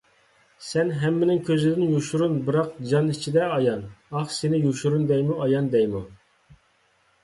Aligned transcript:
سەن 0.67 0.87
ھەممىنىڭ 1.01 1.41
كۆزىدىن 1.49 1.91
يوشۇرۇن، 1.97 2.41
بىراق 2.49 2.73
جان 2.95 3.13
ئىچىدە 3.13 3.47
ئايان، 3.53 3.87
ئاھ، 4.11 4.29
سېنى 4.41 4.67
يوشۇرۇن 4.69 5.09
دەيمۇ، 5.15 5.41
ئايان 5.43 5.75
دەيمۇ؟ 5.79 6.07